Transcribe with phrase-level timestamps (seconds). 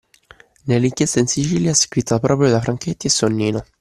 [0.63, 3.63] Nell’Inchiesta in Sicilia, scritta proprio da Franchetti e Sonnino